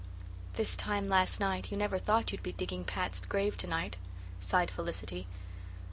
[0.55, 3.99] "This time last night you never thought you'd be digging Pat's grave to night,"
[4.39, 5.27] sighed Felicity.